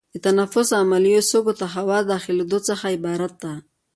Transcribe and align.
د 0.13 0.15
تنفس 0.25 0.69
عملیه 0.81 1.21
سږو 1.29 1.53
ته 1.59 1.67
د 1.69 1.71
هوا 1.75 1.97
د 2.01 2.05
داخلېدو 2.13 2.57
څخه 2.67 2.85
عبارت 2.95 3.33
ده. 3.43 3.53